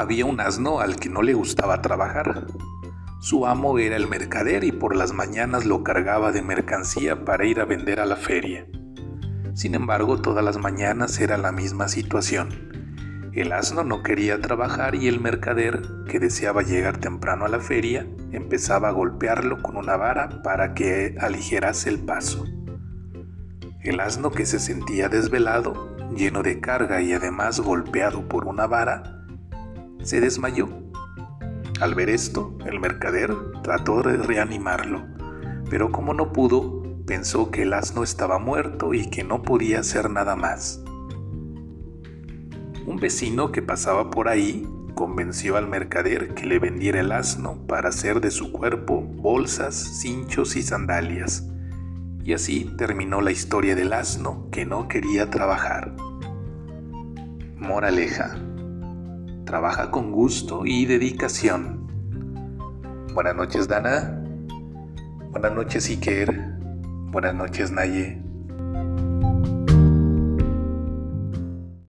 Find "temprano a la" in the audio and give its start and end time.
16.96-17.60